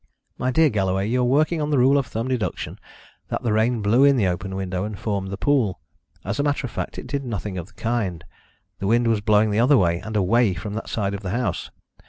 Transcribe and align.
"My 0.35 0.49
dear 0.49 0.71
Galloway, 0.71 1.07
you 1.09 1.21
are 1.21 1.25
working 1.25 1.61
on 1.61 1.69
the 1.69 1.77
rule 1.77 1.95
of 1.95 2.07
thumb 2.07 2.27
deduction 2.27 2.79
that 3.27 3.43
the 3.43 3.53
rain 3.53 3.83
blew 3.83 4.03
in 4.03 4.17
the 4.17 4.25
open 4.25 4.55
window 4.55 4.83
and 4.83 4.97
formed 4.97 5.27
the 5.29 5.37
pool. 5.37 5.79
As 6.25 6.39
a 6.39 6.43
matter 6.43 6.65
of 6.65 6.71
fact, 6.71 6.97
it 6.97 7.05
did 7.05 7.23
nothing 7.23 7.55
of 7.55 7.67
the 7.67 7.73
kind. 7.73 8.23
The 8.79 8.87
wind 8.87 9.05
was 9.07 9.21
blowing 9.21 9.51
the 9.51 9.59
other 9.59 9.77
way, 9.77 9.99
and 9.99 10.17
away 10.17 10.55
from 10.55 10.73
that 10.73 10.89
side 10.89 11.13
of 11.13 11.21
the 11.21 11.29
house. 11.29 11.69